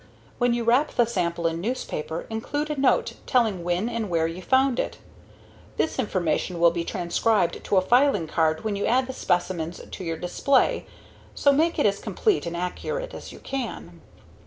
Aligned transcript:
When 0.39 0.55
you 0.55 0.63
wrap 0.63 0.95
the 0.95 1.05
sample 1.05 1.45
in 1.45 1.61
newspaper, 1.61 2.25
include 2.31 2.71
a 2.71 2.75
note 2.75 3.13
telling 3.27 3.63
when 3.63 3.87
and 3.87 4.09
where 4.09 4.25
you 4.25 4.41
found 4.41 4.79
it. 4.79 4.97
This 5.77 5.99
information 5.99 6.59
will 6.59 6.71
be 6.71 6.83
transcribed 6.83 7.63
to 7.65 7.77
a 7.77 7.81
filing 7.83 8.25
card 8.25 8.63
when 8.63 8.75
you 8.75 8.87
add 8.87 9.05
the 9.05 9.13
specimens 9.13 9.79
to 9.91 10.03
your 10.03 10.17
display, 10.17 10.87
so 11.35 11.51
make 11.53 11.77
it 11.77 11.85
as 11.85 11.99
complete 11.99 12.47
and 12.47 12.57
accurate 12.57 13.13
as 13.13 13.31
you 13.31 13.37
can. 13.37 14.01